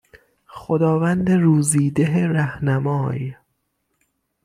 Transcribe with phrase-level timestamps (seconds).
[0.45, 3.33] خداوند روزی ده رهنمای